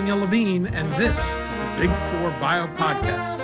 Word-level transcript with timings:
Daniel 0.00 0.20
Levine, 0.20 0.66
and 0.68 0.90
this 0.94 1.18
is 1.18 1.56
the 1.56 1.74
Big 1.78 1.90
Four 1.90 2.30
Bio 2.40 2.66
Podcast. 2.68 3.36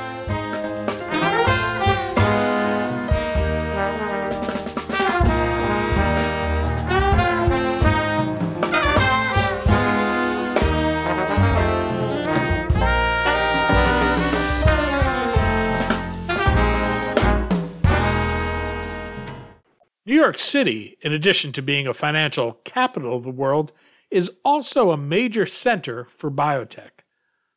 New 20.06 20.14
York 20.14 20.38
City, 20.38 20.96
in 21.02 21.12
addition 21.12 21.52
to 21.52 21.60
being 21.60 21.86
a 21.86 21.92
financial 21.92 22.54
capital 22.64 23.14
of 23.14 23.24
the 23.24 23.30
world, 23.30 23.72
is 24.10 24.30
also 24.44 24.90
a 24.90 24.96
major 24.96 25.46
center 25.46 26.04
for 26.04 26.30
biotech. 26.30 26.90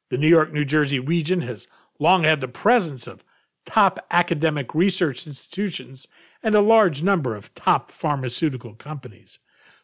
The 0.09 0.17
New 0.17 0.27
York 0.27 0.52
New 0.52 0.66
Jersey 0.66 0.99
region 0.99 1.41
has 1.41 1.67
long 1.99 2.23
had 2.23 2.41
the 2.41 2.48
presence 2.48 3.08
of 3.08 3.23
top 3.66 3.99
academic 4.09 4.73
research 4.73 5.27
institutions 5.27 6.08
and 6.41 6.55
a 6.55 6.62
large 6.62 7.03
number 7.03 7.35
of 7.35 7.53
top 7.53 7.91
pharmaceutical 7.91 8.73
companies. 8.73 9.39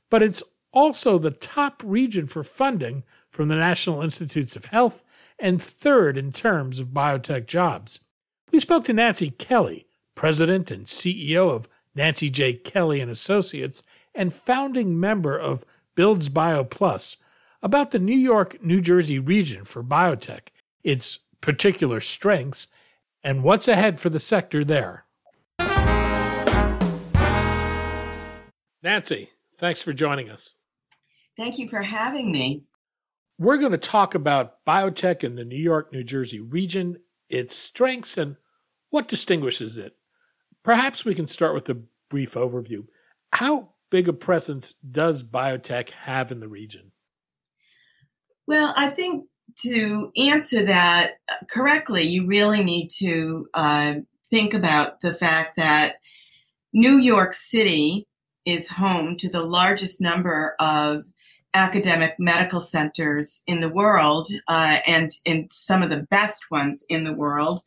But 0.09 0.23
it's 0.23 0.41
also 0.71 1.17
the 1.17 1.31
top 1.31 1.81
region 1.85 2.27
for 2.27 2.43
funding 2.43 3.03
from 3.29 3.47
the 3.47 3.55
National 3.55 4.01
Institutes 4.01 4.55
of 4.55 4.65
Health 4.65 5.03
and 5.37 5.61
third 5.61 6.17
in 6.17 6.31
terms 6.31 6.79
of 6.79 6.87
biotech 6.89 7.45
jobs. 7.47 7.99
We 8.51 8.59
spoke 8.59 8.85
to 8.85 8.93
Nancy 8.93 9.29
Kelley, 9.29 9.87
president 10.15 10.71
and 10.71 10.85
CEO 10.85 11.51
of 11.51 11.67
Nancy 11.93 12.29
J. 12.29 12.53
Kelley 12.53 13.01
and 13.01 13.11
Associates 13.11 13.83
and 14.13 14.33
founding 14.33 14.99
member 14.99 15.37
of 15.37 15.65
Builds 15.95 16.29
Bio 16.29 16.63
Plus 16.63 17.17
about 17.63 17.91
the 17.91 17.99
New 17.99 18.17
York, 18.17 18.63
New 18.63 18.81
Jersey 18.81 19.17
region 19.17 19.65
for 19.65 19.83
biotech, 19.83 20.49
its 20.83 21.19
particular 21.41 21.99
strengths, 21.99 22.67
and 23.23 23.43
what's 23.43 23.67
ahead 23.67 23.99
for 23.99 24.09
the 24.09 24.19
sector 24.19 24.63
there. 24.63 25.05
Nancy, 28.83 29.31
thanks 29.57 29.81
for 29.81 29.93
joining 29.93 30.29
us. 30.29 30.53
Thank 31.35 31.57
you 31.57 31.67
for 31.67 31.81
having 31.81 32.31
me. 32.31 32.65
We're 33.39 33.57
going 33.57 33.71
to 33.71 33.77
talk 33.77 34.15
about 34.15 34.63
biotech 34.65 35.23
in 35.23 35.35
the 35.35 35.43
New 35.43 35.57
York, 35.57 35.91
New 35.91 36.03
Jersey 36.03 36.39
region, 36.39 36.99
its 37.29 37.55
strengths, 37.55 38.17
and 38.17 38.37
what 38.91 39.07
distinguishes 39.07 39.77
it. 39.77 39.95
Perhaps 40.63 41.03
we 41.03 41.15
can 41.15 41.27
start 41.27 41.53
with 41.53 41.67
a 41.67 41.81
brief 42.09 42.35
overview. 42.35 42.85
How 43.33 43.69
big 43.89 44.07
a 44.07 44.13
presence 44.13 44.73
does 44.73 45.23
biotech 45.23 45.89
have 45.91 46.31
in 46.31 46.39
the 46.39 46.47
region? 46.47 46.91
Well, 48.47 48.73
I 48.75 48.89
think 48.89 49.25
to 49.59 50.11
answer 50.17 50.63
that 50.65 51.13
correctly, 51.49 52.03
you 52.03 52.27
really 52.27 52.63
need 52.63 52.89
to 52.99 53.47
uh, 53.53 53.93
think 54.29 54.53
about 54.53 55.01
the 55.01 55.13
fact 55.13 55.55
that 55.55 55.95
New 56.73 56.97
York 56.97 57.33
City 57.33 58.07
is 58.45 58.67
home 58.67 59.17
to 59.17 59.29
the 59.29 59.43
largest 59.43 60.01
number 60.01 60.55
of 60.59 61.03
academic 61.55 62.15
medical 62.19 62.59
centers 62.59 63.41
in 63.47 63.61
the 63.61 63.69
world 63.69 64.27
uh, 64.47 64.77
and 64.85 65.09
in 65.23 65.47
some 65.49 65.81
of 65.81 65.89
the 65.89 66.03
best 66.11 66.51
ones 66.51 66.85
in 66.89 67.05
the 67.05 67.13
world. 67.13 67.61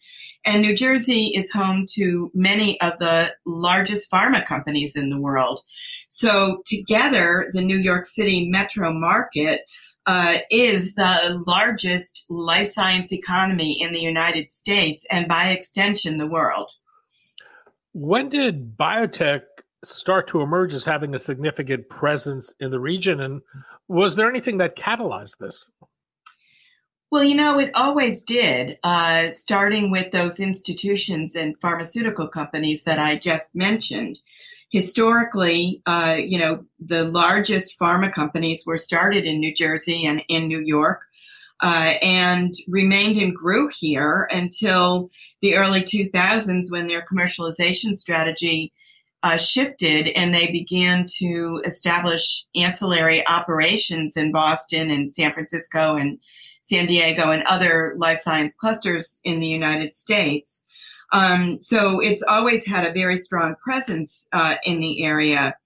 And 0.44 0.62
New 0.62 0.76
Jersey 0.76 1.32
is 1.34 1.50
home 1.50 1.86
to 1.94 2.30
many 2.34 2.80
of 2.80 2.98
the 2.98 3.34
largest 3.46 4.10
pharma 4.10 4.44
companies 4.44 4.94
in 4.94 5.10
the 5.10 5.18
world. 5.18 5.62
So 6.08 6.62
together, 6.66 7.48
the 7.52 7.62
New 7.62 7.78
York 7.78 8.06
City 8.06 8.48
metro 8.48 8.92
market 8.92 9.62
uh, 10.06 10.38
is 10.50 10.94
the 10.94 11.42
largest 11.46 12.24
life 12.28 12.68
science 12.68 13.12
economy 13.12 13.80
in 13.80 13.92
the 13.92 14.00
United 14.00 14.50
States 14.50 15.06
and 15.10 15.28
by 15.28 15.48
extension, 15.48 16.18
the 16.18 16.26
world. 16.26 16.70
When 17.92 18.28
did 18.28 18.76
biotech 18.76 19.42
start 19.84 20.28
to 20.28 20.40
emerge 20.40 20.74
as 20.74 20.84
having 20.84 21.14
a 21.14 21.18
significant 21.18 21.88
presence 21.88 22.54
in 22.60 22.70
the 22.70 22.80
region? 22.80 23.20
And 23.20 23.42
was 23.86 24.16
there 24.16 24.28
anything 24.28 24.58
that 24.58 24.76
catalyzed 24.76 25.38
this? 25.38 25.70
Well, 27.10 27.24
you 27.24 27.36
know, 27.36 27.58
it 27.58 27.70
always 27.74 28.22
did, 28.22 28.78
uh, 28.84 29.30
starting 29.30 29.90
with 29.90 30.12
those 30.12 30.40
institutions 30.40 31.34
and 31.34 31.58
pharmaceutical 31.58 32.28
companies 32.28 32.84
that 32.84 32.98
I 32.98 33.16
just 33.16 33.54
mentioned. 33.54 34.20
Historically, 34.70 35.80
uh, 35.86 36.16
you 36.18 36.38
know, 36.38 36.64
the 36.78 37.04
largest 37.04 37.78
pharma 37.80 38.12
companies 38.12 38.64
were 38.66 38.76
started 38.76 39.24
in 39.24 39.40
New 39.40 39.54
Jersey 39.54 40.04
and 40.04 40.22
in 40.28 40.48
New 40.48 40.60
York. 40.60 41.04
Uh, 41.60 41.94
and 42.02 42.54
remained 42.68 43.16
and 43.16 43.34
grew 43.34 43.68
here 43.68 44.28
until 44.30 45.10
the 45.40 45.56
early 45.56 45.80
2000s 45.80 46.70
when 46.70 46.86
their 46.86 47.04
commercialization 47.04 47.96
strategy 47.96 48.72
uh, 49.22 49.36
shifted 49.36 50.08
and 50.08 50.32
they 50.34 50.50
began 50.50 51.06
to 51.18 51.60
establish 51.64 52.46
ancillary 52.54 53.26
operations 53.26 54.16
in 54.16 54.32
Boston 54.32 54.90
and 54.90 55.10
San 55.10 55.32
Francisco 55.32 55.96
and 55.96 56.18
San 56.60 56.86
Diego 56.86 57.30
and 57.30 57.42
other 57.44 57.94
life 57.96 58.20
science 58.20 58.54
clusters 58.54 59.20
in 59.24 59.40
the 59.40 59.46
United 59.46 59.94
States. 59.94 60.64
Um, 61.12 61.60
so 61.60 62.00
it's 62.00 62.22
always 62.22 62.66
had 62.66 62.84
a 62.84 62.92
very 62.92 63.16
strong 63.16 63.54
presence 63.62 64.28
uh, 64.32 64.56
in 64.64 64.80
the 64.80 65.02
area. 65.02 65.56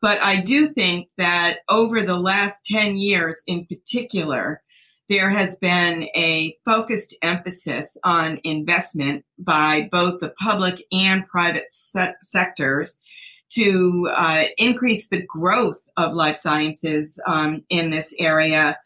But 0.00 0.22
I 0.22 0.40
do 0.40 0.68
think 0.68 1.08
that 1.16 1.58
over 1.68 2.02
the 2.02 2.18
last 2.18 2.64
10 2.66 2.96
years 2.96 3.42
in 3.46 3.66
particular, 3.66 4.62
there 5.08 5.30
has 5.30 5.58
been 5.58 6.08
a 6.14 6.56
focused 6.64 7.14
emphasis 7.22 7.96
on 8.02 8.40
investment 8.44 9.24
by 9.38 9.88
both 9.90 10.20
the 10.20 10.30
public 10.30 10.84
and 10.92 11.26
private 11.26 11.70
se- 11.70 12.14
sectors 12.22 13.00
to 13.48 14.08
uh, 14.14 14.44
increase 14.58 15.08
the 15.08 15.24
growth 15.26 15.80
of 15.96 16.14
life 16.14 16.36
sciences 16.36 17.20
um, 17.26 17.62
in 17.68 17.90
this 17.90 18.14
area 18.18 18.76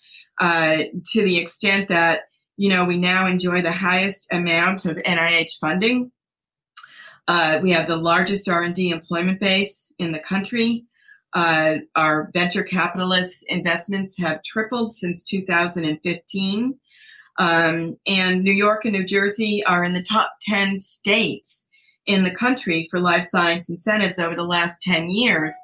uh, 0.40 0.84
to 1.06 1.22
the 1.22 1.38
extent 1.38 1.88
that 1.88 2.22
you 2.56 2.68
know 2.68 2.84
we 2.84 2.98
now 2.98 3.26
enjoy 3.26 3.62
the 3.62 3.72
highest 3.72 4.26
amount 4.30 4.84
of 4.84 4.96
NIH 4.98 5.58
funding. 5.60 6.12
Uh, 7.28 7.60
we 7.62 7.70
have 7.70 7.86
the 7.86 7.96
largest 7.96 8.48
R&D 8.48 8.90
employment 8.90 9.38
base 9.38 9.92
in 9.98 10.10
the 10.12 10.18
country. 10.18 10.84
Uh, 11.32 11.76
our 11.94 12.30
venture 12.32 12.62
capitalist 12.62 13.44
investments 13.48 14.18
have 14.18 14.42
tripled 14.42 14.94
since 14.94 15.24
2015. 15.24 16.78
Um, 17.38 17.96
and 18.06 18.42
New 18.42 18.52
York 18.52 18.84
and 18.84 18.92
New 18.92 19.04
Jersey 19.04 19.64
are 19.64 19.84
in 19.84 19.92
the 19.92 20.02
top 20.02 20.32
10 20.42 20.78
states 20.78 21.68
in 22.06 22.24
the 22.24 22.30
country 22.30 22.86
for 22.90 22.98
life 22.98 23.24
science 23.24 23.70
incentives 23.70 24.18
over 24.18 24.34
the 24.34 24.44
last 24.44 24.82
10 24.82 25.10
years. 25.10 25.54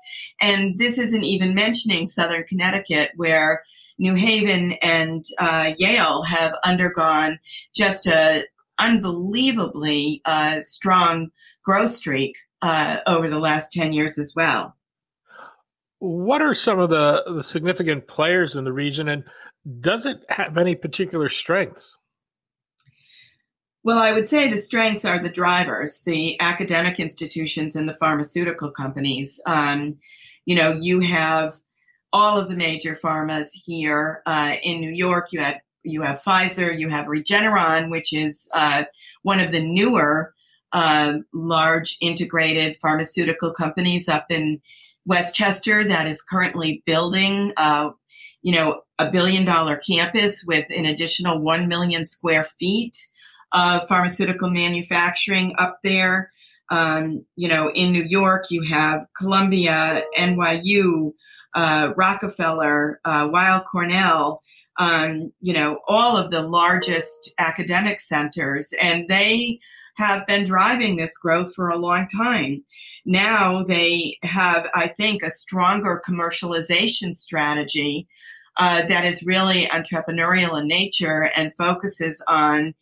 And 0.41 0.79
this 0.79 0.99
isn't 0.99 1.25
even 1.25 1.55
mentioning 1.55 2.07
Southern 2.07 2.45
Connecticut, 2.45 3.11
where 3.17 3.63
New 3.99 4.15
Haven 4.15 4.73
and 4.75 5.25
uh, 5.39 5.73
Yale 5.77 6.23
have 6.23 6.53
undergone 6.65 7.41
just 7.75 8.07
a 8.07 8.45
unbelievably 8.79 10.21
uh, 10.25 10.61
strong 10.61 11.31
growth 11.65 11.91
streak 11.91 12.37
uh, 12.63 12.99
over 13.07 13.29
the 13.29 13.39
last 13.39 13.73
10 13.73 13.93
years 13.93 14.19
as 14.19 14.35
well. 14.37 14.76
What 15.99 16.43
are 16.43 16.55
some 16.55 16.79
of 16.79 16.91
the, 16.91 17.23
the 17.27 17.43
significant 17.43 18.07
players 18.07 18.57
in 18.57 18.65
the 18.65 18.73
region, 18.73 19.09
and 19.09 19.25
does 19.81 20.07
it 20.07 20.19
have 20.29 20.59
any 20.59 20.75
particular 20.75 21.29
strengths? 21.29 21.97
Well, 23.83 23.99
I 23.99 24.13
would 24.13 24.27
say 24.27 24.49
the 24.49 24.57
strengths 24.57 25.05
are 25.05 25.23
the 25.23 25.29
drivers, 25.29 26.03
the 26.03 26.41
academic 26.41 26.99
institutions 26.99 27.77
and 27.77 27.89
the 27.89 27.95
pharmaceutical 27.95 28.71
companies. 28.71 29.41
Um, 29.47 29.99
you 30.45 30.57
know, 30.57 30.73
you 30.73 31.01
have 31.01 31.55
all 32.13 32.37
of 32.37 32.49
the 32.49 32.57
major 32.57 32.97
pharmas 32.97 33.51
here 33.53 34.23
uh, 34.27 34.57
in 34.63 34.81
New 34.81 34.91
York. 34.91 35.33
You 35.33 35.41
have 35.41 35.61
you 35.85 36.03
have 36.03 36.21
Pfizer, 36.21 36.77
you 36.77 36.89
have 36.89 37.07
Regeneron, 37.07 37.91
which 37.91 38.13
is 38.13 38.51
uh, 38.55 38.85
one 39.23 39.39
of 39.39 39.53
the 39.53 39.61
newer 39.61 40.35
uh, 40.73 41.19
large 41.33 41.97
integrated 42.01 42.77
pharmaceutical 42.79 43.53
companies 43.53 44.09
up 44.09 44.27
in 44.31 44.61
Westchester 45.07 45.85
that 45.85 46.07
is 46.07 46.23
currently 46.23 46.83
building, 46.85 47.53
uh, 47.57 47.91
you 48.43 48.53
know, 48.53 48.83
a 48.99 49.11
billion 49.11 49.45
dollar 49.45 49.77
campus 49.77 50.45
with 50.47 50.67
an 50.71 50.87
additional 50.87 51.41
1 51.41 51.69
million 51.69 52.05
square 52.05 52.45
feet 52.45 52.97
of 53.53 53.89
pharmaceutical 53.89 54.51
manufacturing 54.51 55.55
up 55.59 55.79
there. 55.83 56.33
Um, 56.71 57.25
you 57.37 57.49
know, 57.49 57.71
in 57.73 57.93
New 57.93 58.03
York, 58.03 58.47
you 58.51 58.63
have 58.63 59.07
Columbia, 59.17 60.03
NYU, 60.19 61.13
uh, 61.55 61.93
Rockefeller, 61.97 63.01
uh, 63.05 63.29
Weill 63.33 63.61
Cornell, 63.61 64.43
um, 64.79 65.33
you 65.41 65.53
know, 65.53 65.79
all 65.87 66.17
of 66.17 66.31
the 66.31 66.43
largest 66.43 67.33
academic 67.39 68.01
centers, 68.01 68.75
and 68.83 69.09
they 69.09 69.59
have 69.97 70.27
been 70.27 70.45
driving 70.45 70.97
this 70.97 71.17
growth 71.19 71.55
for 71.55 71.69
a 71.69 71.77
long 71.79 72.09
time. 72.09 72.63
Now 73.05 73.63
they 73.63 74.19
have, 74.23 74.67
I 74.75 74.89
think, 74.89 75.23
a 75.23 75.31
stronger 75.31 76.03
commercialization 76.07 77.15
strategy 77.15 78.07
uh, 78.57 78.87
that 78.87 79.05
is 79.05 79.27
really 79.27 79.67
entrepreneurial 79.67 80.61
in 80.61 80.67
nature 80.67 81.31
and 81.37 81.55
focuses 81.57 82.23
on 82.29 82.75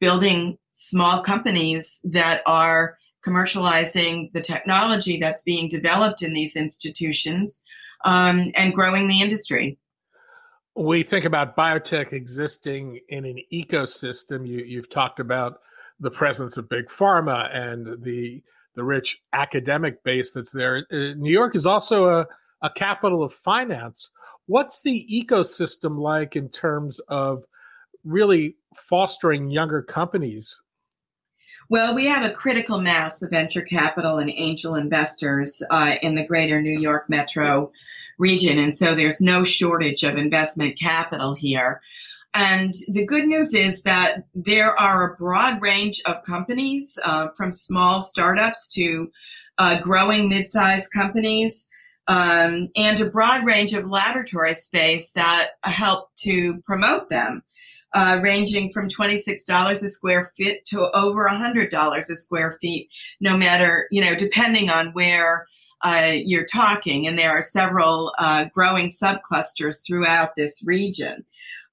building 0.00 0.58
small 0.70 1.22
companies 1.22 2.00
that 2.04 2.42
are 2.46 2.98
commercializing 3.24 4.32
the 4.32 4.40
technology 4.40 5.18
that's 5.18 5.42
being 5.42 5.68
developed 5.68 6.22
in 6.22 6.32
these 6.32 6.56
institutions 6.56 7.62
um, 8.04 8.50
and 8.56 8.74
growing 8.74 9.06
the 9.06 9.20
industry. 9.20 9.78
We 10.74 11.02
think 11.02 11.24
about 11.24 11.56
biotech 11.56 12.12
existing 12.12 12.98
in 13.08 13.24
an 13.26 13.38
ecosystem. 13.52 14.46
You, 14.46 14.64
you've 14.64 14.90
talked 14.90 15.20
about 15.20 15.60
the 16.02 16.10
presence 16.10 16.56
of 16.56 16.68
big 16.68 16.86
pharma 16.86 17.48
and 17.54 18.02
the 18.02 18.42
the 18.74 18.84
rich 18.84 19.22
academic 19.32 20.02
base 20.02 20.32
that's 20.32 20.52
there. 20.52 20.86
Uh, 20.90 21.14
New 21.16 21.30
York 21.30 21.54
is 21.54 21.66
also 21.66 22.06
a, 22.06 22.26
a 22.62 22.70
capital 22.70 23.22
of 23.22 23.32
finance. 23.32 24.10
What's 24.46 24.82
the 24.82 25.06
ecosystem 25.10 25.98
like 25.98 26.36
in 26.36 26.48
terms 26.48 26.98
of 27.08 27.44
really 28.02 28.56
fostering 28.74 29.50
younger 29.50 29.82
companies? 29.82 30.60
Well, 31.68 31.94
we 31.94 32.06
have 32.06 32.24
a 32.24 32.34
critical 32.34 32.80
mass 32.80 33.22
of 33.22 33.30
venture 33.30 33.62
capital 33.62 34.18
and 34.18 34.30
angel 34.30 34.74
investors 34.74 35.62
uh, 35.70 35.94
in 36.02 36.14
the 36.14 36.26
greater 36.26 36.60
New 36.60 36.78
York 36.78 37.08
metro 37.08 37.70
region. 38.18 38.58
And 38.58 38.76
so 38.76 38.94
there's 38.94 39.20
no 39.20 39.44
shortage 39.44 40.02
of 40.02 40.16
investment 40.16 40.78
capital 40.78 41.34
here. 41.34 41.80
And 42.34 42.72
the 42.88 43.04
good 43.04 43.26
news 43.26 43.52
is 43.52 43.82
that 43.82 44.24
there 44.34 44.78
are 44.78 45.12
a 45.12 45.16
broad 45.16 45.60
range 45.60 46.00
of 46.06 46.22
companies, 46.24 46.98
uh, 47.04 47.28
from 47.36 47.52
small 47.52 48.00
startups 48.00 48.72
to 48.74 49.10
uh, 49.58 49.80
growing 49.80 50.28
mid-sized 50.28 50.90
companies, 50.92 51.68
um, 52.08 52.68
and 52.74 53.00
a 53.00 53.10
broad 53.10 53.44
range 53.44 53.74
of 53.74 53.86
laboratory 53.86 54.54
space 54.54 55.10
that 55.12 55.50
help 55.62 56.14
to 56.16 56.58
promote 56.62 57.10
them, 57.10 57.42
uh, 57.92 58.18
ranging 58.22 58.72
from 58.72 58.88
$26 58.88 59.70
a 59.70 59.88
square 59.88 60.32
feet 60.36 60.64
to 60.64 60.90
over 60.96 61.28
$100 61.28 61.98
a 61.98 62.16
square 62.16 62.58
feet, 62.60 62.88
no 63.20 63.36
matter, 63.36 63.86
you 63.90 64.02
know, 64.02 64.14
depending 64.14 64.70
on 64.70 64.88
where 64.92 65.46
uh, 65.82 66.12
you're 66.14 66.46
talking. 66.46 67.06
And 67.06 67.18
there 67.18 67.30
are 67.30 67.42
several 67.42 68.14
uh, 68.18 68.46
growing 68.54 68.88
subclusters 68.88 69.84
throughout 69.86 70.34
this 70.34 70.62
region. 70.64 71.24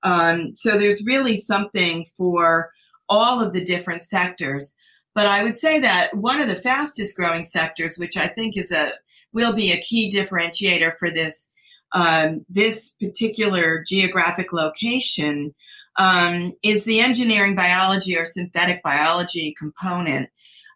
Um, 0.04 0.54
so 0.54 0.78
there's 0.78 1.06
really 1.06 1.36
something 1.36 2.06
for 2.16 2.72
all 3.07 3.42
of 3.42 3.54
the 3.54 3.63
different 3.63 4.04
sectors. 4.04 4.78
But 5.16 5.28
I 5.28 5.44
would 5.44 5.57
say 5.57 5.80
that 5.80 6.16
one 6.16 6.40
of 6.40 6.48
the 6.48 6.56
fastest 6.56 7.18
growing 7.18 7.46
sectors, 7.46 7.98
which 7.98 8.16
I 8.16 8.28
think 8.28 8.56
is 8.56 8.72
a 8.72 8.94
will 9.34 9.54
be 9.54 9.72
a 9.72 9.81
key 9.81 10.10
differentiator 10.10 10.98
for 10.98 11.12
this 11.12 11.51
um, 11.92 12.46
this 12.48 12.96
particular 13.01 13.84
geographic 13.86 14.54
location, 14.54 15.56
um, 15.98 16.54
is 16.63 16.86
the 16.86 17.00
engineering 17.00 17.56
biology 17.56 18.18
or 18.18 18.25
synthetic 18.25 18.84
biology 18.84 19.56
component 19.57 20.30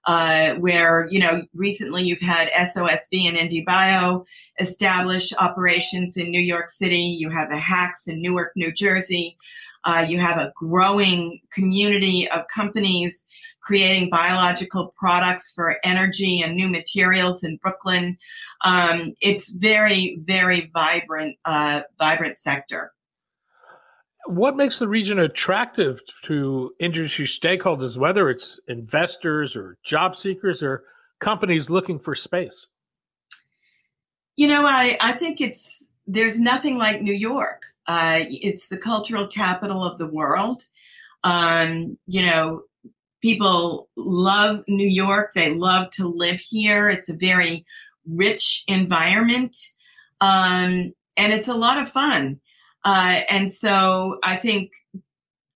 uh, 0.06 0.56
where, 0.56 1.08
you 1.10 1.20
know, 1.20 1.44
recently 1.54 2.04
you've 2.04 2.22
had 2.22 2.50
SOSV 2.52 3.28
and 3.28 3.38
IndieBio 3.38 4.26
establish 4.60 5.34
operations 5.40 6.18
in 6.18 6.30
New 6.30 6.42
York 6.42 6.70
City. 6.70 7.02
You 7.02 7.30
have 7.30 7.50
the 7.50 7.58
HAX 7.58 8.08
in 8.08 8.22
Newark, 8.22 8.52
New 8.56 8.72
Jersey. 8.72 9.38
Uh, 9.86 10.06
you 10.08 10.18
have 10.18 10.38
a 10.38 10.54
growing 10.56 11.42
community 11.52 12.30
of 12.30 12.48
companies 12.48 13.26
creating 13.62 14.10
biological 14.10 14.94
products 14.98 15.54
for 15.54 15.78
energy 15.84 16.42
and 16.42 16.56
new 16.56 16.70
materials 16.70 17.44
in 17.44 17.58
Brooklyn. 17.58 18.18
Um, 18.64 19.14
it's 19.22 19.56
very, 19.56 20.18
very 20.22 20.70
vibrant, 20.74 21.38
uh, 21.46 21.82
vibrant 21.98 22.38
sector 22.38 22.92
what 24.26 24.56
makes 24.56 24.80
the 24.80 24.88
region 24.88 25.20
attractive 25.20 26.02
to 26.24 26.74
industry 26.80 27.26
stakeholders, 27.26 27.98
whether 27.98 28.30
it's 28.30 28.60
investors 28.68 29.56
or 29.56 29.78
job 29.84 30.16
seekers 30.16 30.64
or 30.64 30.84
companies 31.20 31.70
looking 31.70 32.00
for 32.00 32.16
space? 32.16 32.68
You 34.36 34.48
know, 34.48 34.66
I, 34.66 34.98
I 35.00 35.12
think 35.14 35.42
it's 35.42 35.90
there's 36.08 36.40
nothing 36.40 36.78
like 36.78 37.02
New 37.02 37.14
York. 37.14 37.64
Uh, 37.88 38.24
it's 38.30 38.70
the 38.70 38.78
cultural 38.78 39.28
capital 39.28 39.84
of 39.84 39.98
the 39.98 40.08
world. 40.08 40.64
Um, 41.24 41.98
you 42.08 42.26
know, 42.26 42.64
people 43.22 43.90
love 43.96 44.64
New 44.68 44.88
York. 44.88 45.34
They 45.34 45.54
love 45.54 45.90
to 45.92 46.08
live 46.08 46.40
here. 46.40 46.90
It's 46.90 47.10
a 47.10 47.16
very 47.16 47.66
rich 48.06 48.64
environment. 48.68 49.56
Um, 50.20 50.94
and 51.16 51.32
it's 51.32 51.48
a 51.48 51.54
lot 51.54 51.78
of 51.78 51.90
fun. 51.90 52.40
Uh, 52.86 53.22
and 53.30 53.52
so 53.52 54.20
I 54.24 54.36
think 54.36 54.72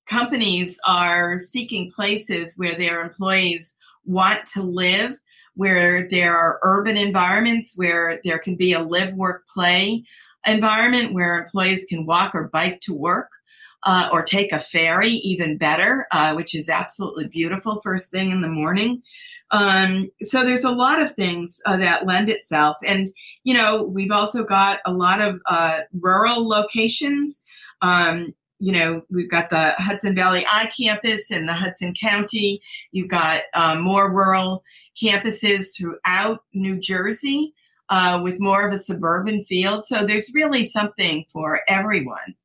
companies 0.08 0.80
are 0.88 1.38
seeking 1.38 1.92
places 1.92 2.58
where 2.58 2.76
their 2.76 3.02
employees 3.02 3.78
want 4.06 4.46
to 4.54 4.62
live, 4.62 5.20
where 5.56 6.08
there 6.10 6.36
are 6.38 6.60
urban 6.64 6.98
environments 6.98 7.78
where 7.78 8.22
there 8.24 8.40
can 8.40 8.56
be 8.56 8.74
a 8.74 8.82
live, 8.82 9.14
work, 9.14 9.44
play 9.54 10.04
environment 10.46 11.14
where 11.14 11.38
employees 11.38 11.86
can 11.90 12.06
walk 12.06 12.34
or 12.34 12.48
bike 12.48 12.80
to 12.82 12.94
work. 12.94 13.30
Uh, 13.84 14.10
or 14.12 14.24
take 14.24 14.52
a 14.52 14.60
ferry, 14.60 15.12
even 15.12 15.56
better, 15.56 16.08
uh, 16.12 16.34
which 16.34 16.56
is 16.56 16.68
absolutely 16.68 17.28
beautiful 17.28 17.80
first 17.82 18.12
thing 18.12 18.32
in 18.32 18.42
the 18.42 18.50
morning. 18.50 19.02
Um, 19.52 20.12
so 20.22 20.44
there's 20.44 20.64
a 20.64 20.72
lot 20.72 21.02
of 21.02 21.12
things 21.12 21.62
uh, 21.66 21.78
that 21.78 22.06
lend 22.06 22.30
itself. 22.30 22.78
And, 22.86 23.08
you 23.44 23.54
know, 23.54 23.84
we've 23.84 24.12
also 24.12 24.44
got 24.44 24.80
a 24.86 24.94
lot 24.94 25.22
of 25.22 25.40
uh, 25.46 25.82
rural 25.94 26.48
locations. 26.48 27.44
Um, 27.82 28.34
you 28.60 28.72
know, 28.72 29.02
we've 29.10 29.30
got 29.30 29.50
the 29.50 29.76
Hudson 29.78 30.16
Valley 30.16 30.46
I 30.52 30.66
campus 30.66 31.32
in 31.32 31.46
the 31.46 31.54
Hudson 31.54 31.94
County. 31.94 32.62
You've 32.92 33.10
got 33.10 33.44
uh, 33.54 33.76
more 33.80 34.12
rural 34.12 34.64
campuses 35.02 35.76
throughout 35.78 36.40
New 36.54 36.80
Jersey 36.80 37.54
uh, 37.90 38.20
with 38.22 38.40
more 38.40 38.68
of 38.68 38.74
a 38.74 38.80
suburban 38.80 39.44
field. 39.44 39.86
So 39.86 40.06
there's 40.06 40.34
really 40.34 40.64
something 40.64 41.26
for 41.32 41.62
everyone. 41.68 42.36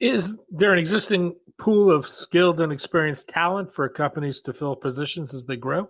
Is 0.00 0.36
there 0.50 0.72
an 0.72 0.78
existing 0.78 1.34
pool 1.58 1.90
of 1.90 2.08
skilled 2.08 2.60
and 2.60 2.72
experienced 2.72 3.28
talent 3.28 3.72
for 3.72 3.88
companies 3.88 4.40
to 4.42 4.52
fill 4.52 4.76
positions 4.76 5.34
as 5.34 5.44
they 5.44 5.56
grow? 5.56 5.88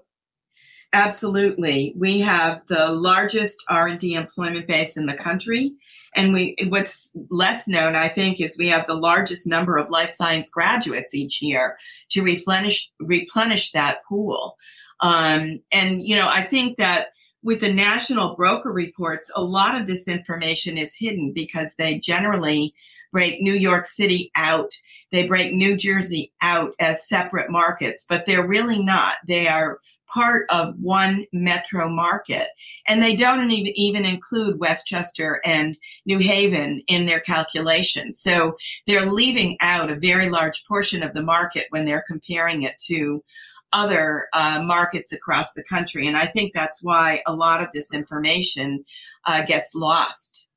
Absolutely. 0.93 1.95
We 1.97 2.21
have 2.21 2.67
the 2.67 2.89
largest 2.89 3.65
R&D 3.69 4.15
employment 4.15 4.67
base 4.67 4.97
in 4.97 5.07
the 5.07 5.15
country. 5.15 5.73
And 6.15 6.35
we, 6.35 6.55
what's 6.69 7.17
less 7.31 7.67
known, 7.67 7.97
I 7.97 8.09
think, 8.09 8.41
is 8.41 8.59
we 8.59 8.69
have 8.69 8.87
the 8.87 8.95
largest 8.95 9.47
number 9.47 9.79
of 9.79 9.89
life 9.89 10.11
science 10.11 10.51
graduates 10.51 11.15
each 11.15 11.41
year 11.41 11.79
to 12.11 12.23
replenish, 12.23 12.93
replenish 13.01 13.73
that 13.73 14.05
pool. 14.07 14.59
Um, 15.01 15.61
and, 15.73 16.03
you 16.07 16.15
know, 16.15 16.29
I 16.29 16.43
think 16.43 16.77
that 16.77 17.09
with 17.43 17.61
the 17.61 17.73
national 17.73 18.37
broker 18.37 18.71
reports, 18.71 19.33
a 19.35 19.43
lot 19.43 19.81
of 19.81 19.87
this 19.87 20.07
information 20.07 20.77
is 20.77 20.95
hidden 20.95 21.33
because 21.35 21.75
they 21.77 21.99
generally 21.99 22.75
break 23.13 23.41
New 23.41 23.55
York 23.55 23.87
City 23.87 24.31
out 24.35 24.73
they 25.13 25.27
break 25.27 25.53
New 25.53 25.77
Jersey 25.77 26.33
out 26.41 26.75
as 26.81 27.07
separate 27.07 27.51
markets, 27.51 28.07
but 28.09 28.27
they're 28.27 28.47
really 28.47 28.83
not. 28.83 29.17
They 29.29 29.47
are 29.47 29.79
part 30.13 30.47
of 30.51 30.75
one 30.79 31.27
metro 31.33 31.89
market. 31.89 32.49
And 32.87 33.03
they 33.03 33.17
don't 33.17 33.51
even 33.51 34.05
include 34.05 34.61
Westchester 34.61 35.41
and 35.45 35.77
New 36.05 36.19
Haven 36.19 36.83
in 36.87 37.07
their 37.07 37.21
calculations. 37.21 38.21
So 38.21 38.57
they're 38.87 39.11
leaving 39.11 39.57
out 39.61 39.91
a 39.91 39.97
very 39.97 40.29
large 40.29 40.65
portion 40.67 41.03
of 41.03 41.15
the 41.15 41.23
market 41.23 41.67
when 41.71 41.85
they're 41.85 42.05
comparing 42.07 42.63
it 42.63 42.77
to 42.87 43.25
other 43.73 44.29
uh, 44.35 44.63
markets 44.63 45.13
across 45.13 45.55
the 45.55 45.65
country. 45.65 46.07
And 46.07 46.17
I 46.17 46.27
think 46.27 46.53
that's 46.53 46.83
why 46.83 47.23
a 47.27 47.35
lot 47.35 47.63
of 47.63 47.69
this 47.73 47.95
information 47.95 48.85
uh, 49.25 49.45
gets 49.45 49.75
lost. 49.75 50.49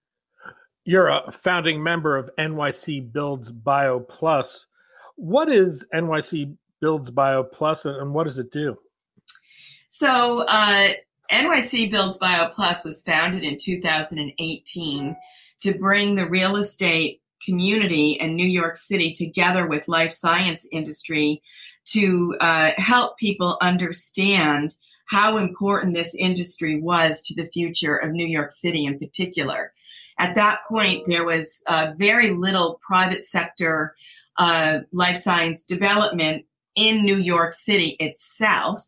You're 0.86 1.08
a 1.08 1.32
founding 1.32 1.82
member 1.82 2.15
of 2.15 2.30
NYC 2.38 3.12
Builds 3.12 3.51
Bio 3.51 4.00
Plus. 4.00 4.68
What 5.15 5.51
is 5.51 5.84
NYC 5.92 6.56
Builds 6.80 7.10
Bio 7.10 7.44
Plus 7.44 7.86
and 7.86 8.13
what 8.13 8.25
does 8.25 8.38
it 8.38 8.51
do? 8.51 8.77
So, 9.88 10.42
uh, 10.42 10.89
NYC 11.32 11.89
Builds 11.89 12.20
Bio 12.20 12.50
Plus 12.50 12.86
was 12.86 13.01
founded 13.01 13.44
in 13.44 13.58
2018 13.58 15.15
to 15.62 15.74
bring 15.74 16.15
the 16.15 16.30
real 16.30 16.56
estate 16.56 17.22
community 17.44 18.12
in 18.12 18.36
New 18.36 18.48
York 18.48 18.75
City 18.75 19.12
together 19.12 19.65
with 19.65 19.88
life 19.88 20.12
science 20.12 20.68
industry 20.72 21.42
to 21.86 22.36
uh, 22.39 22.72
help 22.77 23.18
people 23.18 23.58
understand 23.60 24.75
how 25.08 25.38
important 25.38 25.96
this 25.96 26.15
industry 26.15 26.80
was 26.80 27.24
to 27.24 27.36
the 27.36 27.50
future 27.50 27.96
of 27.96 28.12
New 28.12 28.27
York 28.27 28.51
City 28.51 28.86
in 28.86 29.00
particular. 29.00 29.74
At 30.17 30.36
that 30.36 30.60
point, 30.69 31.05
there 31.07 31.25
was 31.25 31.63
uh, 31.67 31.93
very 31.98 32.31
little 32.31 32.79
private 32.88 33.24
sector 33.24 33.95
uh, 34.38 34.79
life 34.91 35.17
science 35.17 35.65
development 35.65 36.45
in 36.75 37.03
New 37.03 37.17
York 37.17 37.53
City 37.53 37.95
itself. 38.00 38.81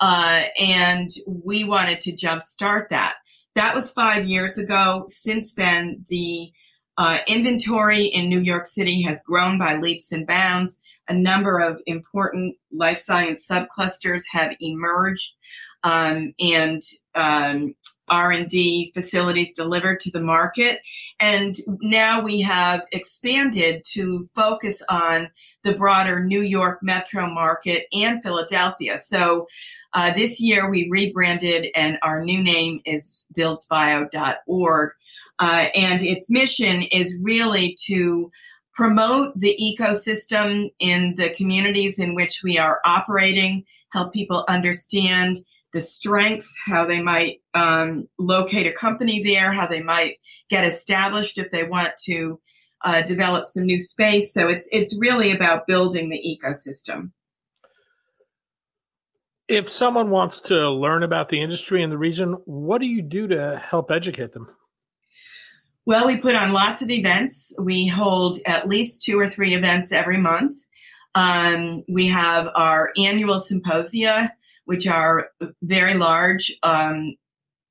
Uh, 0.00 0.44
and 0.60 1.10
we 1.26 1.64
wanted 1.64 2.00
to 2.02 2.12
jumpstart 2.12 2.88
that. 2.90 3.16
That 3.54 3.74
was 3.74 3.92
five 3.92 4.26
years 4.26 4.58
ago. 4.58 5.04
Since 5.08 5.54
then, 5.54 6.04
the 6.08 6.52
Uh, 6.98 7.18
inventory 7.26 8.06
in 8.06 8.30
New 8.30 8.40
York 8.40 8.64
City 8.64 9.02
has 9.02 9.22
grown 9.22 9.58
by 9.58 9.76
leaps 9.76 10.12
and 10.12 10.26
bounds. 10.26 10.80
A 11.08 11.12
number 11.12 11.58
of 11.60 11.78
important 11.84 12.56
life 12.72 12.98
science 12.98 13.46
subclusters 13.46 14.22
have 14.32 14.56
emerged, 14.60 15.36
um, 15.82 16.32
and 16.40 16.80
um, 17.14 17.74
R&D 18.08 18.92
facilities 18.94 19.52
delivered 19.52 20.00
to 20.00 20.10
the 20.10 20.20
market. 20.20 20.80
And 21.20 21.56
now 21.80 22.22
we 22.22 22.40
have 22.42 22.82
expanded 22.92 23.82
to 23.92 24.26
focus 24.34 24.82
on 24.88 25.30
the 25.62 25.74
broader 25.74 26.24
New 26.24 26.42
York 26.42 26.78
metro 26.82 27.28
market 27.28 27.86
and 27.92 28.22
Philadelphia. 28.22 28.98
So 28.98 29.46
uh, 29.92 30.12
this 30.12 30.40
year 30.40 30.70
we 30.70 30.88
rebranded 30.90 31.68
and 31.74 31.98
our 32.02 32.22
new 32.22 32.42
name 32.42 32.80
is 32.84 33.26
buildsbio.org. 33.36 34.90
Uh, 35.38 35.66
and 35.74 36.02
its 36.02 36.30
mission 36.30 36.82
is 36.82 37.18
really 37.22 37.76
to 37.86 38.30
promote 38.74 39.38
the 39.38 39.58
ecosystem 39.60 40.70
in 40.78 41.14
the 41.16 41.30
communities 41.30 41.98
in 41.98 42.14
which 42.14 42.42
we 42.44 42.58
are 42.58 42.80
operating, 42.84 43.64
help 43.90 44.12
people 44.12 44.44
understand 44.48 45.38
the 45.76 45.82
strengths, 45.82 46.56
how 46.64 46.86
they 46.86 47.02
might 47.02 47.42
um, 47.52 48.08
locate 48.18 48.66
a 48.66 48.72
company 48.72 49.22
there, 49.22 49.52
how 49.52 49.66
they 49.66 49.82
might 49.82 50.14
get 50.48 50.64
established 50.64 51.36
if 51.36 51.50
they 51.50 51.64
want 51.64 51.92
to 52.06 52.40
uh, 52.82 53.02
develop 53.02 53.44
some 53.44 53.64
new 53.64 53.78
space. 53.78 54.32
So 54.32 54.48
it's 54.48 54.66
it's 54.72 54.98
really 54.98 55.32
about 55.32 55.66
building 55.66 56.08
the 56.08 56.18
ecosystem. 56.18 57.10
If 59.48 59.68
someone 59.68 60.08
wants 60.08 60.40
to 60.42 60.70
learn 60.70 61.02
about 61.02 61.28
the 61.28 61.42
industry 61.42 61.82
and 61.82 61.92
the 61.92 61.98
region, 61.98 62.38
what 62.46 62.80
do 62.80 62.86
you 62.86 63.02
do 63.02 63.28
to 63.28 63.58
help 63.62 63.90
educate 63.90 64.32
them? 64.32 64.48
Well, 65.84 66.06
we 66.06 66.16
put 66.16 66.34
on 66.34 66.54
lots 66.54 66.80
of 66.80 66.88
events. 66.88 67.54
We 67.60 67.86
hold 67.86 68.38
at 68.46 68.66
least 68.66 69.02
two 69.02 69.20
or 69.20 69.28
three 69.28 69.54
events 69.54 69.92
every 69.92 70.16
month. 70.16 70.58
Um, 71.14 71.84
we 71.86 72.08
have 72.08 72.48
our 72.54 72.92
annual 72.96 73.38
symposia, 73.38 74.32
which 74.66 74.86
are 74.86 75.30
very 75.62 75.94
large, 75.94 76.56
um, 76.62 77.16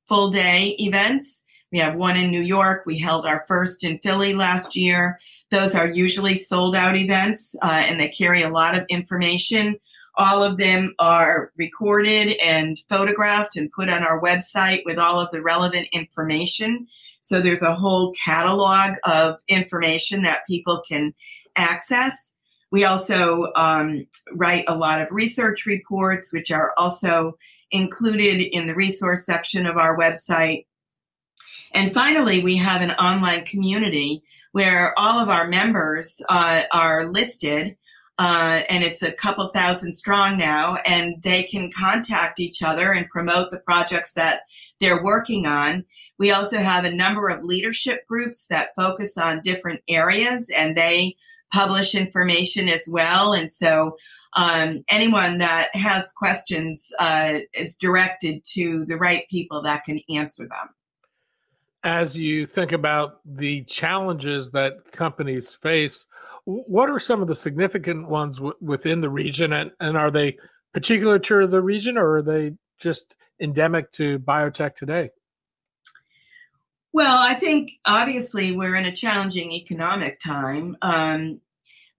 full 0.07 0.29
day 0.29 0.75
events. 0.79 1.43
We 1.71 1.79
have 1.79 1.95
one 1.95 2.17
in 2.17 2.31
New 2.31 2.41
York. 2.41 2.83
We 2.85 2.97
held 2.97 3.25
our 3.25 3.45
first 3.47 3.83
in 3.83 3.99
Philly 3.99 4.33
last 4.33 4.75
year. 4.75 5.19
Those 5.51 5.75
are 5.75 5.87
usually 5.87 6.35
sold 6.35 6.75
out 6.75 6.95
events, 6.95 7.55
uh, 7.61 7.83
and 7.87 7.99
they 7.99 8.09
carry 8.09 8.41
a 8.41 8.49
lot 8.49 8.77
of 8.77 8.85
information 8.89 9.77
all 10.17 10.43
of 10.43 10.57
them 10.57 10.93
are 10.99 11.51
recorded 11.57 12.37
and 12.37 12.79
photographed 12.87 13.57
and 13.57 13.71
put 13.71 13.89
on 13.89 14.03
our 14.03 14.21
website 14.21 14.83
with 14.85 14.97
all 14.97 15.19
of 15.19 15.29
the 15.31 15.41
relevant 15.41 15.87
information. 15.91 16.87
So 17.19 17.41
there's 17.41 17.61
a 17.61 17.75
whole 17.75 18.13
catalog 18.13 18.95
of 19.03 19.39
information 19.47 20.23
that 20.23 20.47
people 20.47 20.81
can 20.87 21.13
access. 21.55 22.37
We 22.75 22.83
also 22.83 23.53
um, 23.55 24.05
write 24.33 24.65
a 24.67 24.75
lot 24.75 24.99
of 24.99 25.07
research 25.09 25.65
reports, 25.65 26.33
which 26.33 26.51
are 26.51 26.73
also 26.75 27.37
included 27.71 28.41
in 28.41 28.67
the 28.67 28.75
resource 28.75 29.25
section 29.25 29.65
of 29.65 29.77
our 29.77 29.97
website. 29.97 30.65
And 31.71 31.93
finally, 31.93 32.43
we 32.43 32.57
have 32.57 32.81
an 32.81 32.91
online 32.91 33.45
community 33.45 34.23
where 34.51 34.93
all 34.99 35.21
of 35.21 35.29
our 35.29 35.47
members 35.47 36.21
uh, 36.27 36.63
are 36.69 37.07
listed 37.07 37.77
uh, 38.19 38.63
and 38.69 38.83
it's 38.83 39.03
a 39.03 39.11
couple 39.13 39.47
thousand 39.53 39.93
strong 39.93 40.37
now, 40.37 40.75
and 40.85 41.21
they 41.21 41.43
can 41.43 41.71
contact 41.71 42.41
each 42.41 42.61
other 42.61 42.91
and 42.91 43.09
promote 43.09 43.51
the 43.51 43.59
projects 43.59 44.11
that 44.13 44.41
they're 44.81 45.01
working 45.01 45.45
on. 45.45 45.85
We 46.17 46.31
also 46.31 46.57
have 46.57 46.83
a 46.83 46.91
number 46.91 47.29
of 47.29 47.45
leadership 47.45 48.05
groups 48.05 48.47
that 48.47 48.75
focus 48.75 49.17
on 49.17 49.41
different 49.43 49.79
areas, 49.87 50.49
and 50.49 50.75
they 50.75 51.15
publish 51.55 51.95
information 51.95 52.67
as 52.67 52.85
well. 52.91 53.31
And 53.31 53.49
so, 53.49 53.95
um, 54.35 54.83
anyone 54.89 55.37
that 55.37 55.73
has 55.73 56.11
questions 56.11 56.91
uh, 56.99 57.35
is 57.53 57.77
directed 57.77 58.43
to 58.55 58.83
the 58.83 58.97
right 58.97 59.23
people 59.29 59.61
that 59.61 59.85
can 59.85 60.01
answer 60.09 60.43
them. 60.43 60.67
As 61.85 62.17
you 62.17 62.45
think 62.45 62.73
about 62.73 63.21
the 63.23 63.63
challenges 63.63 64.51
that 64.51 64.91
companies 64.91 65.55
face, 65.55 66.05
what 66.43 66.89
are 66.89 66.99
some 66.99 67.21
of 67.21 67.29
the 67.29 67.35
significant 67.35 68.09
ones 68.09 68.37
w- 68.37 68.55
within 68.59 68.99
the 68.99 69.09
region, 69.09 69.53
and, 69.53 69.71
and 69.79 69.95
are 69.95 70.11
they 70.11 70.37
particular 70.73 71.17
to 71.19 71.47
the 71.47 71.61
region, 71.61 71.97
or 71.97 72.17
are 72.17 72.21
they 72.21 72.55
just 72.77 73.15
endemic 73.39 73.91
to 73.93 74.19
biotech 74.19 74.75
today? 74.75 75.11
Well, 76.95 77.17
I 77.17 77.33
think 77.33 77.71
obviously 77.83 78.53
we're 78.53 78.77
in 78.77 78.85
a 78.85 78.95
challenging 78.95 79.51
economic 79.51 80.17
time, 80.17 80.77
um, 80.81 81.41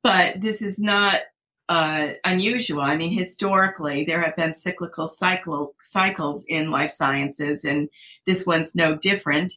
but 0.06 0.40
this 0.40 0.62
is 0.62 0.78
not 0.78 1.22
uh, 1.68 2.10
unusual. 2.25 2.80
I 2.80 2.96
mean, 2.96 3.10
historically, 3.10 4.04
there 4.04 4.22
have 4.22 4.36
been 4.36 4.54
cyclical 4.54 5.08
cycle, 5.08 5.75
cycles 5.80 6.44
in 6.48 6.70
life 6.70 6.92
sciences, 6.92 7.64
and 7.64 7.88
this 8.25 8.46
one's 8.46 8.76
no 8.76 8.94
different. 8.94 9.52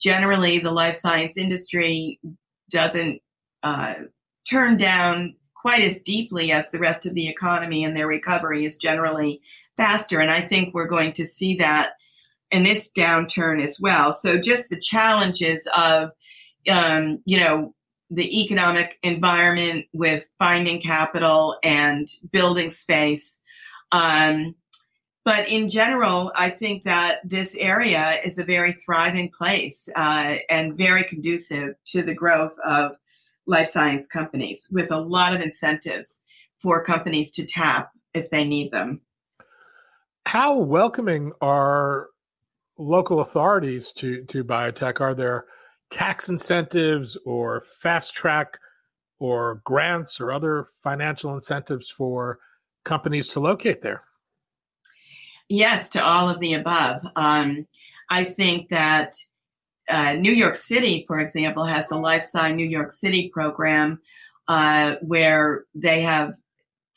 Generally, 0.00 0.60
the 0.60 0.70
life 0.70 0.94
science 0.94 1.36
industry 1.36 2.20
doesn't 2.70 3.20
uh, 3.64 3.94
turned 4.48 4.78
down 4.78 5.34
quite 5.52 5.82
as 5.82 6.00
deeply 6.02 6.52
as 6.52 6.70
the 6.70 6.78
rest 6.78 7.04
of 7.04 7.14
the 7.14 7.28
economy, 7.28 7.82
and 7.82 7.96
their 7.96 8.06
recovery 8.06 8.64
is 8.64 8.76
generally 8.76 9.40
faster. 9.76 10.20
And 10.20 10.30
I 10.30 10.42
think 10.42 10.72
we're 10.72 10.86
going 10.86 11.10
to 11.14 11.24
see 11.24 11.56
that 11.56 11.94
in 12.52 12.62
this 12.62 12.92
downturn 12.92 13.60
as 13.60 13.80
well. 13.80 14.12
So 14.12 14.38
just 14.38 14.70
the 14.70 14.78
challenges 14.78 15.68
of, 15.76 16.10
um, 16.70 17.18
you 17.24 17.40
know, 17.40 17.74
the 18.10 18.42
economic 18.42 18.98
environment 19.02 19.86
with 19.92 20.30
finding 20.38 20.80
capital 20.80 21.56
and 21.62 22.08
building 22.30 22.70
space. 22.70 23.42
Um, 23.92 24.54
but 25.24 25.48
in 25.48 25.68
general, 25.68 26.32
I 26.34 26.48
think 26.48 26.84
that 26.84 27.20
this 27.22 27.54
area 27.54 28.18
is 28.24 28.38
a 28.38 28.44
very 28.44 28.72
thriving 28.72 29.30
place 29.30 29.88
uh, 29.94 30.36
and 30.48 30.78
very 30.78 31.04
conducive 31.04 31.74
to 31.88 32.02
the 32.02 32.14
growth 32.14 32.56
of 32.64 32.96
life 33.46 33.68
science 33.68 34.06
companies 34.06 34.70
with 34.72 34.90
a 34.90 35.00
lot 35.00 35.34
of 35.34 35.42
incentives 35.42 36.22
for 36.62 36.82
companies 36.82 37.32
to 37.32 37.46
tap 37.46 37.90
if 38.14 38.30
they 38.30 38.46
need 38.46 38.70
them. 38.70 39.02
How 40.24 40.56
welcoming 40.56 41.32
are 41.40 42.08
local 42.78 43.20
authorities 43.20 43.92
to, 43.92 44.24
to 44.24 44.44
biotech? 44.44 45.00
Are 45.00 45.14
there 45.14 45.46
tax 45.90 46.28
incentives 46.28 47.16
or 47.24 47.64
fast 47.66 48.14
track 48.14 48.58
or 49.18 49.60
grants 49.64 50.20
or 50.20 50.32
other 50.32 50.66
financial 50.82 51.34
incentives 51.34 51.90
for 51.90 52.38
companies 52.84 53.28
to 53.28 53.40
locate 53.40 53.82
there? 53.82 54.02
Yes, 55.48 55.90
to 55.90 56.04
all 56.04 56.28
of 56.28 56.40
the 56.40 56.54
above. 56.54 57.00
Um, 57.16 57.66
I 58.10 58.24
think 58.24 58.68
that 58.68 59.14
uh, 59.88 60.12
New 60.12 60.32
York 60.32 60.56
City, 60.56 61.04
for 61.06 61.18
example, 61.18 61.64
has 61.64 61.88
the 61.88 61.96
LifeSci 61.96 62.54
New 62.54 62.66
York 62.66 62.92
City 62.92 63.30
program, 63.32 64.00
uh, 64.46 64.96
where 65.00 65.64
they 65.74 66.02
have 66.02 66.34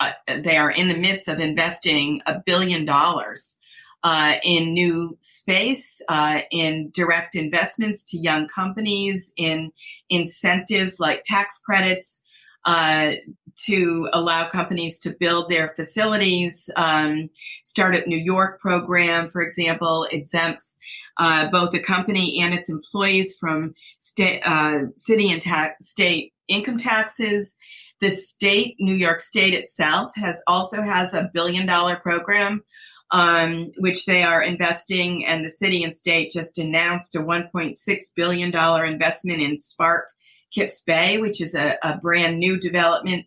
uh, 0.02 0.12
they 0.28 0.58
are 0.58 0.72
in 0.72 0.88
the 0.88 0.98
midst 0.98 1.28
of 1.28 1.40
investing 1.40 2.22
a 2.26 2.42
billion 2.46 2.86
dollars 2.86 3.61
uh, 4.04 4.36
in 4.44 4.74
new 4.74 5.18
space, 5.20 6.02
uh, 6.10 6.42
in 6.52 6.90
direct 6.94 7.36
investments 7.36 8.04
to 8.06 8.18
young 8.18 8.48
companies, 8.48 9.34
in 9.38 9.72
incentives 10.10 11.00
like 11.00 11.24
tax 11.24 11.62
credits 11.64 12.24
uh, 12.66 13.14
to 13.56 14.10
allow 14.14 14.48
companies 14.50 15.00
to 15.00 15.16
build 15.20 15.50
their 15.50 15.70
facilities. 15.76 16.70
Um, 16.76 17.30
Startup 17.64 18.06
New 18.08 18.18
York 18.18 18.60
program, 18.60 19.30
for 19.30 19.42
example, 19.42 20.08
exempts 20.12 20.80
uh, 21.18 21.50
both 21.50 21.72
the 21.72 21.80
company 21.80 22.42
and 22.42 22.54
its 22.54 22.70
employees 22.70 23.38
from 23.38 23.76
state, 24.00 24.42
uh, 24.46 24.86
city 24.96 25.32
and 25.32 25.42
ta- 25.42 25.74
state 25.82 26.34
income 26.48 26.78
taxes. 26.78 27.58
The 28.00 28.10
state, 28.10 28.76
New 28.80 28.96
York 28.96 29.20
State 29.20 29.54
itself, 29.54 30.12
has 30.16 30.42
also 30.48 30.82
has 30.82 31.14
a 31.14 31.30
billion 31.32 31.68
dollar 31.68 31.98
program, 31.98 32.64
um, 33.12 33.72
which 33.78 34.06
they 34.06 34.24
are 34.24 34.42
investing, 34.42 35.26
and 35.26 35.44
the 35.44 35.50
city 35.50 35.84
and 35.84 35.96
state 35.96 36.32
just 36.32 36.58
announced 36.58 37.16
a 37.16 37.20
1.6 37.20 37.76
billion 38.16 38.52
dollar 38.52 38.86
investment 38.86 39.42
in 39.42 39.60
Spark 39.60 40.08
Kips 40.54 40.84
Bay, 40.84 41.18
which 41.18 41.42
is 41.42 41.56
a, 41.56 41.78
a 41.84 41.98
brand 41.98 42.40
new 42.40 42.58
development 42.58 43.26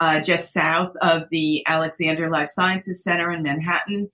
uh, 0.00 0.20
just 0.20 0.52
south 0.52 0.92
of 1.00 1.28
the 1.30 1.62
Alexandria 1.66 2.28
Life 2.28 2.48
Sciences 2.48 3.04
Center 3.04 3.30
in 3.30 3.42
Manhattan. 3.42 4.10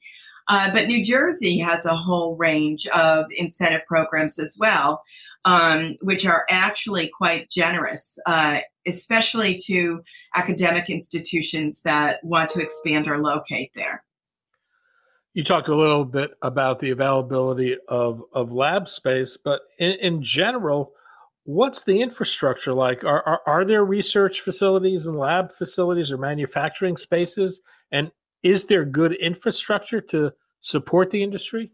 Uh, 0.48 0.70
but 0.72 0.86
New 0.86 1.02
Jersey 1.02 1.58
has 1.58 1.84
a 1.84 1.96
whole 1.96 2.36
range 2.36 2.86
of 2.88 3.26
incentive 3.30 3.82
programs 3.86 4.38
as 4.38 4.56
well, 4.58 5.02
um, 5.44 5.96
which 6.00 6.26
are 6.26 6.46
actually 6.50 7.08
quite 7.08 7.50
generous, 7.50 8.18
uh, 8.26 8.60
especially 8.86 9.58
to 9.66 10.00
academic 10.34 10.88
institutions 10.88 11.82
that 11.82 12.20
want 12.22 12.50
to 12.50 12.62
expand 12.62 13.08
or 13.08 13.18
locate 13.18 13.70
there. 13.74 14.04
You 15.34 15.44
talked 15.44 15.68
a 15.68 15.76
little 15.76 16.04
bit 16.04 16.32
about 16.42 16.80
the 16.80 16.90
availability 16.90 17.76
of, 17.86 18.22
of 18.32 18.52
lab 18.52 18.88
space, 18.88 19.36
but 19.36 19.62
in, 19.78 19.92
in 20.00 20.22
general, 20.22 20.92
what's 21.44 21.84
the 21.84 22.00
infrastructure 22.00 22.72
like? 22.72 23.04
Are, 23.04 23.22
are, 23.26 23.40
are 23.46 23.64
there 23.64 23.84
research 23.84 24.40
facilities 24.40 25.06
and 25.06 25.16
lab 25.16 25.52
facilities 25.52 26.10
or 26.10 26.18
manufacturing 26.18 26.96
spaces? 26.96 27.60
And 27.92 28.10
is 28.42 28.66
there 28.66 28.84
good 28.84 29.14
infrastructure 29.14 30.00
to 30.02 30.32
support 30.60 31.10
the 31.10 31.22
industry? 31.22 31.72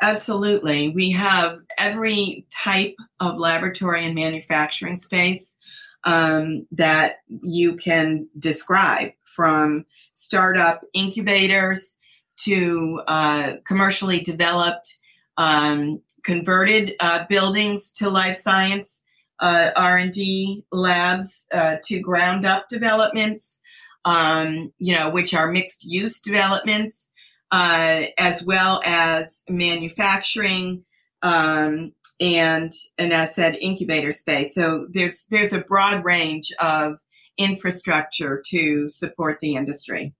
Absolutely. 0.00 0.90
We 0.90 1.10
have 1.12 1.58
every 1.76 2.46
type 2.50 2.94
of 3.20 3.38
laboratory 3.38 4.06
and 4.06 4.14
manufacturing 4.14 4.96
space 4.96 5.58
um, 6.04 6.66
that 6.72 7.16
you 7.42 7.76
can 7.76 8.28
describe 8.38 9.10
from 9.24 9.84
startup 10.12 10.82
incubators 10.92 11.98
to 12.44 13.00
uh, 13.06 13.52
commercially 13.66 14.20
developed 14.20 14.98
um, 15.36 16.00
converted 16.24 16.94
uh, 17.00 17.24
buildings 17.28 17.92
to 17.92 18.10
life 18.10 18.36
science 18.36 19.04
uh, 19.40 19.70
r&d 19.76 20.64
labs 20.72 21.46
uh, 21.52 21.76
to 21.82 22.00
ground 22.00 22.44
up 22.44 22.68
developments 22.68 23.62
um, 24.04 24.72
you 24.78 24.94
know 24.94 25.10
which 25.10 25.34
are 25.34 25.50
mixed 25.50 25.84
use 25.84 26.20
developments 26.20 27.12
uh, 27.50 28.02
as 28.18 28.44
well 28.44 28.80
as 28.84 29.44
manufacturing 29.48 30.84
um, 31.22 31.92
and 32.20 32.72
and 32.98 33.12
as 33.12 33.30
I 33.30 33.32
said 33.32 33.56
incubator 33.60 34.12
space. 34.12 34.54
So 34.54 34.86
there's 34.90 35.26
there's 35.26 35.52
a 35.52 35.60
broad 35.60 36.04
range 36.04 36.52
of 36.60 37.00
infrastructure 37.36 38.42
to 38.48 38.88
support 38.88 39.38
the 39.40 39.54
industry. 39.54 40.14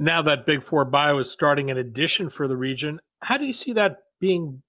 Now 0.00 0.22
that 0.22 0.46
Big 0.46 0.64
Four 0.64 0.86
Bio 0.86 1.18
is 1.18 1.30
starting 1.30 1.70
an 1.70 1.76
addition 1.76 2.30
for 2.30 2.48
the 2.48 2.56
region, 2.56 3.00
how 3.20 3.36
do 3.36 3.44
you 3.44 3.52
see 3.52 3.74
that 3.74 3.98
being 4.18 4.62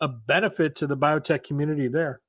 a 0.00 0.08
benefit 0.08 0.76
to 0.76 0.86
the 0.86 0.96
biotech 0.96 1.44
community 1.44 1.88
there? 1.88 2.22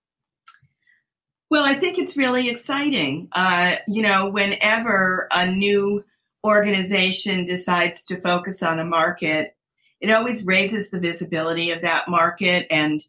Well, 1.50 1.64
I 1.64 1.74
think 1.74 1.98
it's 1.98 2.18
really 2.18 2.50
exciting. 2.50 3.30
Uh, 3.32 3.78
you 3.88 4.02
know, 4.02 4.30
whenever 4.30 5.30
a 5.32 5.50
new 5.50 6.04
organization 6.46 7.46
decides 7.46 8.04
to 8.08 8.20
focus 8.20 8.62
on 8.62 8.82
a 8.82 8.86
market, 8.86 9.56
it 10.02 10.12
always 10.12 10.46
raises 10.46 10.92
the 10.92 11.00
visibility 11.00 11.72
of 11.72 11.82
that 11.82 12.10
market 12.10 12.68
and 12.70 13.00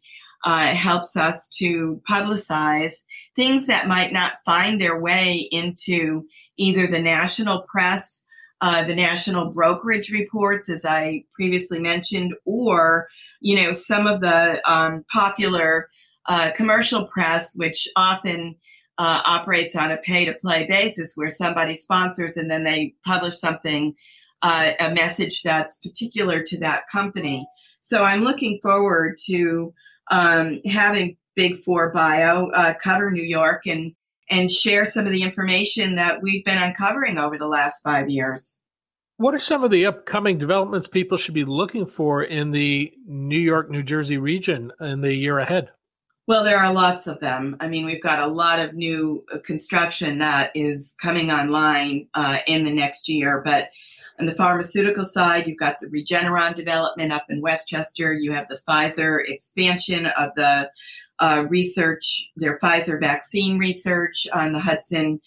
uh, 0.45 0.67
helps 0.67 1.17
us 1.17 1.49
to 1.57 2.01
publicize 2.09 3.03
things 3.35 3.67
that 3.67 3.89
might 3.89 4.13
not 4.13 4.39
find 4.45 4.79
their 4.79 4.97
way 4.97 5.35
into 5.51 6.25
either 6.55 6.87
the 6.87 7.01
national 7.01 7.63
press, 7.63 8.23
uh, 8.61 8.83
the 8.83 8.95
national 8.95 9.51
brokerage 9.51 10.11
reports, 10.11 10.69
as 10.69 10.85
I 10.85 11.23
previously 11.33 11.79
mentioned, 11.79 12.33
or 12.45 13.07
you 13.39 13.55
know 13.55 13.71
some 13.71 14.07
of 14.07 14.21
the 14.21 14.61
um, 14.71 15.03
popular 15.11 15.89
uh, 16.27 16.51
commercial 16.51 17.07
press, 17.07 17.55
which 17.55 17.87
often 17.95 18.55
uh, 18.97 19.21
operates 19.25 19.75
on 19.75 19.91
a 19.91 19.97
pay 19.97 20.25
to 20.25 20.33
play 20.33 20.65
basis 20.67 21.13
where 21.15 21.29
somebody 21.29 21.73
sponsors 21.73 22.37
and 22.37 22.51
then 22.51 22.63
they 22.63 22.93
publish 23.03 23.39
something, 23.39 23.95
uh, 24.43 24.73
a 24.79 24.93
message 24.93 25.41
that's 25.41 25.79
particular 25.79 26.43
to 26.43 26.59
that 26.59 26.83
company. 26.91 27.47
So 27.79 28.03
I'm 28.03 28.21
looking 28.21 28.59
forward 28.61 29.17
to 29.25 29.73
um, 30.11 30.59
having 30.65 31.17
Big 31.35 31.63
Four 31.63 31.91
Bio 31.91 32.49
uh, 32.49 32.75
cover 32.75 33.09
New 33.09 33.23
York 33.23 33.65
and 33.65 33.93
and 34.31 34.49
share 34.49 34.85
some 34.85 35.05
of 35.05 35.11
the 35.11 35.21
information 35.21 35.95
that 35.95 36.21
we've 36.21 36.43
been 36.45 36.57
uncovering 36.57 37.19
over 37.19 37.37
the 37.37 37.47
last 37.47 37.81
five 37.83 38.09
years. 38.09 38.61
What 39.17 39.35
are 39.35 39.39
some 39.39 39.63
of 39.63 39.69
the 39.69 39.85
upcoming 39.85 40.39
developments 40.39 40.87
people 40.87 41.17
should 41.17 41.35
be 41.35 41.45
looking 41.45 41.85
for 41.85 42.23
in 42.23 42.49
the 42.49 42.91
New 43.05 43.39
York, 43.39 43.69
New 43.69 43.83
Jersey 43.83 44.17
region 44.17 44.71
in 44.79 45.01
the 45.01 45.13
year 45.13 45.37
ahead? 45.37 45.69
Well, 46.27 46.43
there 46.43 46.57
are 46.57 46.73
lots 46.73 47.07
of 47.07 47.19
them. 47.19 47.57
I 47.59 47.67
mean, 47.67 47.85
we've 47.85 48.01
got 48.01 48.19
a 48.19 48.27
lot 48.27 48.59
of 48.59 48.73
new 48.73 49.23
uh, 49.33 49.39
construction 49.43 50.19
that 50.19 50.51
is 50.55 50.95
coming 51.01 51.29
online 51.29 52.07
uh, 52.13 52.37
in 52.47 52.63
the 52.63 52.71
next 52.71 53.09
year. 53.09 53.41
But 53.43 53.69
on 54.21 54.27
the 54.27 54.35
pharmaceutical 54.35 55.03
side, 55.03 55.47
you've 55.47 55.57
got 55.57 55.79
the 55.79 55.87
Regeneron 55.87 56.53
development 56.53 57.11
up 57.11 57.25
in 57.29 57.41
Westchester. 57.41 58.13
You 58.13 58.31
have 58.33 58.47
the 58.47 58.59
Pfizer 58.67 59.17
expansion 59.27 60.05
of 60.05 60.29
the 60.35 60.69
uh, 61.17 61.45
research, 61.49 62.29
their 62.35 62.59
Pfizer 62.59 62.99
vaccine 62.99 63.57
research 63.57 64.27
on 64.31 64.51
the 64.51 64.59
Hudson 64.59 65.19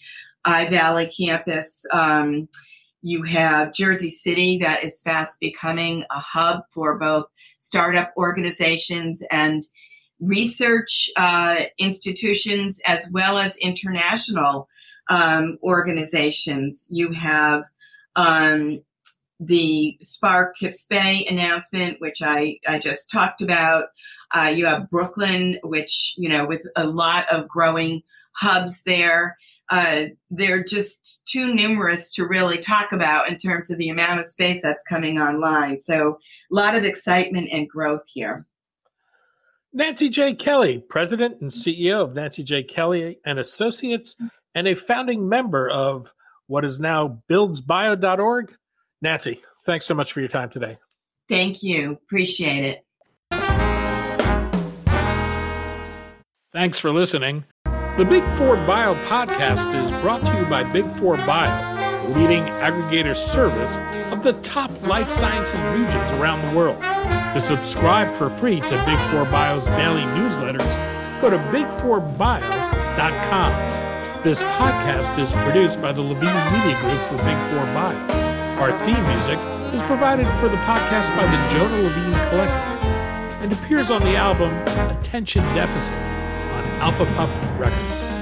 I 0.45 0.69
Valley 0.69 1.07
campus. 1.07 1.85
Um, 1.91 2.47
you 3.01 3.23
have 3.23 3.73
Jersey 3.73 4.09
City 4.09 4.59
that 4.59 4.85
is 4.85 5.01
fast 5.01 5.41
becoming 5.41 6.05
a 6.09 6.19
hub 6.19 6.61
for 6.71 6.97
both 6.97 7.25
startup 7.57 8.13
organizations 8.15 9.21
and 9.29 9.61
research 10.21 11.09
uh, 11.17 11.55
institutions 11.77 12.79
as 12.87 13.09
well 13.11 13.39
as 13.39 13.57
international 13.57 14.69
um, 15.09 15.57
organizations. 15.61 16.87
You 16.89 17.11
have 17.11 17.65
um, 18.15 18.81
the 19.39 19.97
Spark 20.01 20.55
Kips 20.55 20.85
Bay 20.85 21.25
announcement, 21.29 21.99
which 21.99 22.21
I, 22.21 22.59
I 22.67 22.79
just 22.79 23.09
talked 23.11 23.41
about. 23.41 23.85
Uh, 24.31 24.53
you 24.55 24.65
have 24.65 24.89
Brooklyn, 24.89 25.59
which, 25.63 26.15
you 26.17 26.29
know, 26.29 26.45
with 26.45 26.61
a 26.75 26.85
lot 26.85 27.29
of 27.29 27.47
growing 27.47 28.03
hubs 28.33 28.83
there. 28.83 29.37
Uh, 29.69 30.05
they're 30.29 30.63
just 30.63 31.23
too 31.25 31.53
numerous 31.53 32.13
to 32.13 32.27
really 32.27 32.57
talk 32.57 32.91
about 32.91 33.29
in 33.29 33.35
terms 33.35 33.71
of 33.71 33.77
the 33.77 33.89
amount 33.89 34.19
of 34.19 34.25
space 34.25 34.61
that's 34.61 34.83
coming 34.83 35.19
online. 35.19 35.79
So, 35.79 36.19
a 36.51 36.55
lot 36.55 36.75
of 36.75 36.85
excitement 36.85 37.49
and 37.51 37.67
growth 37.67 38.03
here. 38.05 38.45
Nancy 39.73 40.07
J. 40.07 40.35
Kelley, 40.35 40.83
President 40.87 41.41
and 41.41 41.51
CEO 41.51 42.01
of 42.01 42.13
Nancy 42.13 42.43
J. 42.43 42.63
Kelley 42.63 43.19
and 43.25 43.39
Associates, 43.39 44.15
and 44.53 44.67
a 44.67 44.75
founding 44.75 45.27
member 45.27 45.69
of 45.69 46.13
what 46.47 46.65
is 46.65 46.79
now 46.79 47.21
buildsbio.org. 47.29 48.53
Nancy, 49.01 49.39
thanks 49.65 49.85
so 49.85 49.93
much 49.93 50.13
for 50.13 50.19
your 50.19 50.29
time 50.29 50.49
today. 50.49 50.77
Thank 51.27 51.63
you. 51.63 51.93
Appreciate 51.93 52.63
it. 52.63 52.81
Thanks 56.53 56.79
for 56.79 56.91
listening. 56.91 57.45
The 57.97 58.05
Big 58.05 58.23
Four 58.37 58.55
Bio 58.57 58.93
podcast 59.05 59.73
is 59.81 59.91
brought 60.01 60.23
to 60.25 60.37
you 60.37 60.45
by 60.45 60.63
Big 60.63 60.85
Four 60.85 61.17
Bio, 61.17 62.07
the 62.07 62.17
leading 62.17 62.43
aggregator 62.43 63.15
service 63.15 63.77
of 64.11 64.23
the 64.23 64.33
top 64.41 64.71
life 64.87 65.09
sciences 65.09 65.63
regions 65.65 66.11
around 66.13 66.47
the 66.47 66.55
world. 66.55 66.81
To 66.81 67.41
subscribe 67.41 68.13
for 68.13 68.29
free 68.29 68.61
to 68.61 68.85
Big 68.85 68.99
Four 69.11 69.25
Bio's 69.25 69.65
daily 69.65 70.01
newsletters, 70.01 71.21
go 71.21 71.29
to 71.29 71.37
big4bio.com. 71.37 73.74
This 74.25 74.41
podcast 74.41 75.19
is 75.19 75.33
produced 75.33 75.79
by 75.79 75.91
the 75.91 76.01
Levine 76.01 76.51
Media 76.51 76.75
Group 76.81 76.99
for 77.01 77.17
Big 77.17 77.37
Four 77.51 77.63
Bio. 77.75 77.95
Our 78.59 78.71
theme 78.83 79.07
music 79.07 79.37
is 79.71 79.83
provided 79.83 80.25
for 80.39 80.47
the 80.47 80.57
podcast 80.65 81.15
by 81.15 81.27
the 81.27 81.53
Jonah 81.53 81.83
Levine 81.83 82.29
Collective 82.31 83.43
and 83.43 83.53
appears 83.53 83.91
on 83.91 84.01
the 84.01 84.15
album 84.15 84.51
Attention 84.97 85.43
Deficit 85.53 85.93
on 85.93 86.63
Alpha 86.81 87.05
Pup 87.13 87.29
Records. 87.59 88.14